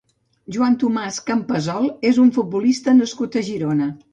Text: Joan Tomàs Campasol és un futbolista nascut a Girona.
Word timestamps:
Joan 0.55 0.77
Tomàs 0.83 1.19
Campasol 1.27 1.87
és 2.13 2.23
un 2.27 2.35
futbolista 2.39 2.99
nascut 3.03 3.39
a 3.43 3.49
Girona. 3.53 3.93